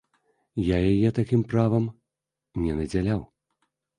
Я 0.67 0.77
яе 0.93 1.09
такім 1.19 1.41
правам 1.51 1.85
не 2.65 2.73
надзяляў. 2.79 3.21